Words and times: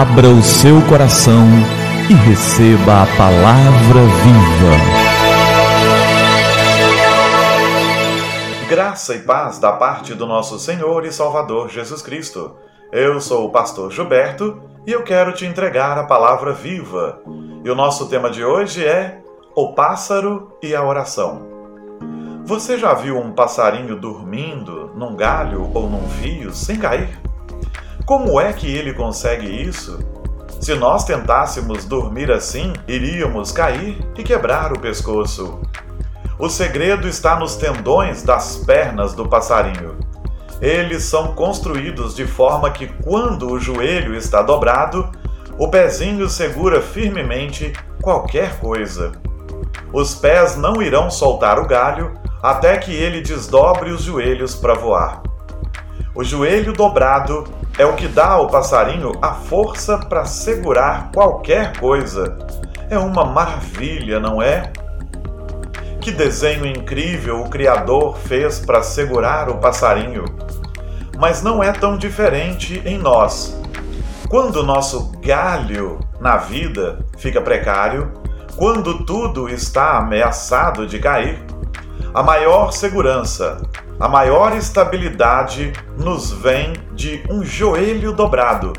Abra 0.00 0.28
o 0.28 0.42
seu 0.42 0.80
coração 0.88 1.44
e 2.08 2.14
receba 2.14 3.02
a 3.02 3.06
palavra 3.18 4.00
viva. 4.22 4.74
Graça 8.66 9.14
e 9.14 9.18
paz 9.18 9.58
da 9.58 9.72
parte 9.72 10.14
do 10.14 10.26
nosso 10.26 10.58
Senhor 10.58 11.04
e 11.04 11.12
Salvador 11.12 11.68
Jesus 11.68 12.00
Cristo. 12.00 12.56
Eu 12.90 13.20
sou 13.20 13.44
o 13.44 13.50
pastor 13.50 13.92
Gilberto 13.92 14.62
e 14.86 14.92
eu 14.92 15.02
quero 15.02 15.34
te 15.34 15.44
entregar 15.44 15.98
a 15.98 16.04
palavra 16.04 16.54
viva. 16.54 17.20
E 17.62 17.68
o 17.68 17.74
nosso 17.74 18.08
tema 18.08 18.30
de 18.30 18.42
hoje 18.42 18.82
é 18.82 19.20
O 19.54 19.74
pássaro 19.74 20.56
e 20.62 20.74
a 20.74 20.82
oração. 20.82 21.46
Você 22.46 22.78
já 22.78 22.94
viu 22.94 23.18
um 23.18 23.32
passarinho 23.32 23.96
dormindo 23.96 24.92
num 24.94 25.14
galho 25.14 25.70
ou 25.74 25.90
num 25.90 26.08
fio 26.08 26.54
sem 26.54 26.78
cair? 26.78 27.29
Como 28.10 28.40
é 28.40 28.52
que 28.52 28.66
ele 28.66 28.92
consegue 28.92 29.46
isso? 29.46 30.00
Se 30.60 30.74
nós 30.74 31.04
tentássemos 31.04 31.84
dormir 31.84 32.28
assim, 32.32 32.72
iríamos 32.88 33.52
cair 33.52 34.04
e 34.18 34.24
quebrar 34.24 34.72
o 34.72 34.80
pescoço. 34.80 35.60
O 36.36 36.48
segredo 36.48 37.06
está 37.06 37.38
nos 37.38 37.54
tendões 37.54 38.24
das 38.24 38.56
pernas 38.56 39.14
do 39.14 39.28
passarinho. 39.28 39.96
Eles 40.60 41.04
são 41.04 41.34
construídos 41.34 42.16
de 42.16 42.26
forma 42.26 42.72
que, 42.72 42.88
quando 42.88 43.48
o 43.48 43.60
joelho 43.60 44.16
está 44.16 44.42
dobrado, 44.42 45.08
o 45.56 45.68
pezinho 45.68 46.28
segura 46.28 46.82
firmemente 46.82 47.72
qualquer 48.02 48.58
coisa. 48.58 49.12
Os 49.92 50.16
pés 50.16 50.56
não 50.56 50.82
irão 50.82 51.12
soltar 51.12 51.60
o 51.60 51.68
galho 51.68 52.18
até 52.42 52.76
que 52.76 52.92
ele 52.92 53.20
desdobre 53.20 53.92
os 53.92 54.02
joelhos 54.02 54.56
para 54.56 54.74
voar. 54.74 55.22
O 56.12 56.24
joelho 56.24 56.72
dobrado 56.72 57.59
é 57.80 57.86
o 57.86 57.94
que 57.94 58.06
dá 58.06 58.32
ao 58.32 58.46
passarinho 58.46 59.12
a 59.22 59.32
força 59.32 59.96
para 59.96 60.26
segurar 60.26 61.10
qualquer 61.14 61.78
coisa. 61.78 62.36
É 62.90 62.98
uma 62.98 63.24
maravilha, 63.24 64.20
não 64.20 64.42
é? 64.42 64.70
Que 65.98 66.10
desenho 66.10 66.66
incrível 66.66 67.40
o 67.40 67.48
Criador 67.48 68.18
fez 68.18 68.58
para 68.58 68.82
segurar 68.82 69.48
o 69.48 69.56
passarinho! 69.56 70.26
Mas 71.18 71.42
não 71.42 71.62
é 71.62 71.72
tão 71.72 71.96
diferente 71.96 72.82
em 72.84 72.98
nós. 72.98 73.58
Quando 74.28 74.56
o 74.56 74.62
nosso 74.62 75.12
galho 75.22 76.00
na 76.20 76.36
vida 76.36 76.98
fica 77.16 77.40
precário, 77.40 78.12
quando 78.56 79.06
tudo 79.06 79.48
está 79.48 79.96
ameaçado 79.96 80.86
de 80.86 80.98
cair, 80.98 81.42
a 82.12 82.22
maior 82.22 82.72
segurança, 82.72 83.56
a 84.00 84.08
maior 84.08 84.56
estabilidade 84.56 85.74
nos 85.98 86.32
vem 86.32 86.72
de 86.94 87.22
um 87.28 87.44
joelho 87.44 88.12
dobrado, 88.14 88.72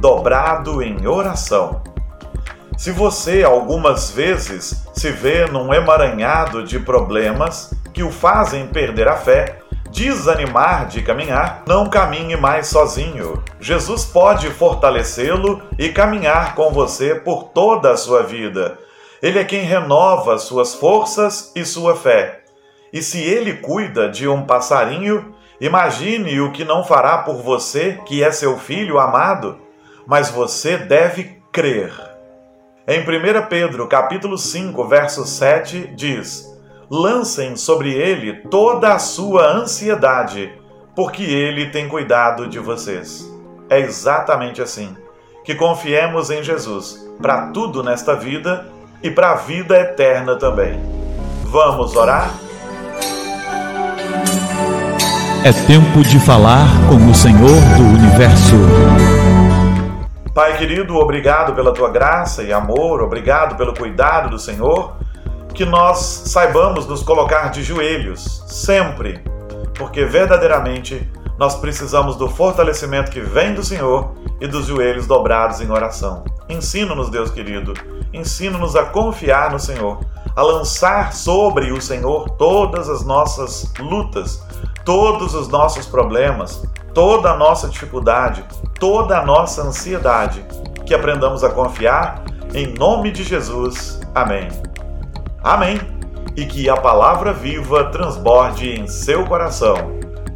dobrado 0.00 0.82
em 0.82 1.06
oração. 1.06 1.82
Se 2.78 2.90
você 2.90 3.44
algumas 3.44 4.10
vezes 4.10 4.88
se 4.94 5.10
vê 5.10 5.44
num 5.44 5.74
emaranhado 5.74 6.64
de 6.64 6.78
problemas 6.78 7.74
que 7.92 8.02
o 8.02 8.10
fazem 8.10 8.66
perder 8.66 9.08
a 9.08 9.16
fé, 9.16 9.58
desanimar 9.90 10.86
de 10.86 11.02
caminhar, 11.02 11.64
não 11.66 11.90
caminhe 11.90 12.34
mais 12.34 12.68
sozinho. 12.68 13.44
Jesus 13.60 14.06
pode 14.06 14.48
fortalecê-lo 14.48 15.60
e 15.78 15.90
caminhar 15.90 16.54
com 16.54 16.72
você 16.72 17.14
por 17.14 17.50
toda 17.50 17.90
a 17.92 17.96
sua 17.98 18.22
vida. 18.22 18.78
Ele 19.20 19.38
é 19.38 19.44
quem 19.44 19.64
renova 19.64 20.38
suas 20.38 20.74
forças 20.74 21.52
e 21.54 21.62
sua 21.62 21.94
fé. 21.94 22.41
E 22.92 23.02
se 23.02 23.22
ele 23.22 23.54
cuida 23.54 24.08
de 24.08 24.28
um 24.28 24.44
passarinho, 24.44 25.34
imagine 25.58 26.40
o 26.40 26.52
que 26.52 26.64
não 26.64 26.84
fará 26.84 27.18
por 27.18 27.36
você, 27.36 27.98
que 28.04 28.22
é 28.22 28.30
seu 28.30 28.58
filho 28.58 28.98
amado. 28.98 29.58
Mas 30.06 30.30
você 30.30 30.76
deve 30.76 31.38
crer. 31.50 31.92
Em 32.86 33.00
1 33.00 33.46
Pedro, 33.48 33.86
capítulo 33.86 34.36
5, 34.36 34.84
verso 34.86 35.24
7, 35.24 35.92
diz: 35.94 36.52
Lancem 36.90 37.56
sobre 37.56 37.94
ele 37.94 38.42
toda 38.50 38.92
a 38.92 38.98
sua 38.98 39.50
ansiedade, 39.50 40.52
porque 40.94 41.22
ele 41.22 41.70
tem 41.70 41.88
cuidado 41.88 42.46
de 42.46 42.58
vocês. 42.58 43.26
É 43.70 43.80
exatamente 43.80 44.60
assim. 44.60 44.94
Que 45.44 45.54
confiemos 45.54 46.30
em 46.30 46.42
Jesus 46.42 47.08
para 47.20 47.52
tudo 47.52 47.82
nesta 47.82 48.14
vida 48.14 48.66
e 49.02 49.10
para 49.10 49.30
a 49.30 49.36
vida 49.36 49.80
eterna 49.80 50.36
também. 50.36 50.78
Vamos 51.44 51.96
orar? 51.96 52.51
É 55.44 55.52
tempo 55.52 56.04
de 56.04 56.20
falar 56.20 56.68
com 56.88 57.10
o 57.10 57.12
Senhor 57.12 57.60
do 57.76 57.82
universo. 57.82 58.54
Pai 60.32 60.56
querido, 60.56 60.94
obrigado 60.94 61.52
pela 61.52 61.74
tua 61.74 61.90
graça 61.90 62.44
e 62.44 62.52
amor, 62.52 63.02
obrigado 63.02 63.56
pelo 63.56 63.74
cuidado 63.74 64.30
do 64.30 64.38
Senhor. 64.38 64.94
Que 65.52 65.64
nós 65.64 65.98
saibamos 66.26 66.86
nos 66.86 67.02
colocar 67.02 67.48
de 67.50 67.60
joelhos, 67.60 68.44
sempre, 68.46 69.20
porque 69.76 70.04
verdadeiramente 70.04 71.10
nós 71.36 71.56
precisamos 71.56 72.14
do 72.14 72.28
fortalecimento 72.28 73.10
que 73.10 73.20
vem 73.20 73.52
do 73.52 73.64
Senhor 73.64 74.14
e 74.40 74.46
dos 74.46 74.66
joelhos 74.66 75.08
dobrados 75.08 75.60
em 75.60 75.68
oração. 75.72 76.22
Ensina-nos, 76.48 77.10
Deus 77.10 77.32
querido, 77.32 77.74
ensina-nos 78.12 78.76
a 78.76 78.84
confiar 78.84 79.50
no 79.50 79.58
Senhor, 79.58 79.98
a 80.36 80.42
lançar 80.42 81.12
sobre 81.12 81.72
o 81.72 81.80
Senhor 81.80 82.30
todas 82.38 82.88
as 82.88 83.04
nossas 83.04 83.72
lutas, 83.80 84.40
todos 84.84 85.34
os 85.34 85.48
nossos 85.48 85.86
problemas, 85.86 86.62
toda 86.94 87.30
a 87.30 87.36
nossa 87.36 87.68
dificuldade, 87.68 88.44
toda 88.78 89.18
a 89.18 89.24
nossa 89.24 89.62
ansiedade, 89.62 90.44
que 90.84 90.94
aprendamos 90.94 91.44
a 91.44 91.50
confiar 91.50 92.24
em 92.54 92.74
nome 92.74 93.10
de 93.10 93.22
Jesus. 93.22 94.00
Amém. 94.14 94.48
Amém. 95.42 95.80
E 96.36 96.46
que 96.46 96.68
a 96.68 96.76
palavra 96.76 97.32
viva 97.32 97.84
transborde 97.90 98.70
em 98.70 98.86
seu 98.86 99.24
coração, 99.24 99.76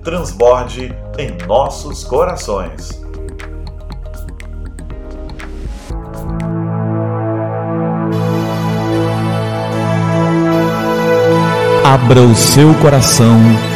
transborde 0.03 0.95
em 1.19 1.37
nossos 1.47 2.05
corações. 2.05 3.03
Abra 11.85 12.21
o 12.21 12.35
seu 12.35 12.75
coração 12.75 13.76